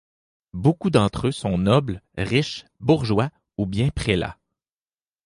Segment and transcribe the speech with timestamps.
[0.53, 4.39] Beaucoup d'entre eux sont nobles, riches bourgeois ou bien prélats.